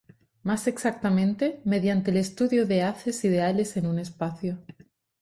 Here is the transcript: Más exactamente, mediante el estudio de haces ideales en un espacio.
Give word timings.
Más 0.41 0.65
exactamente, 0.65 1.61
mediante 1.63 2.09
el 2.09 2.17
estudio 2.17 2.65
de 2.65 2.81
haces 2.81 3.23
ideales 3.23 3.77
en 3.77 3.85
un 3.85 3.99
espacio. 3.99 4.57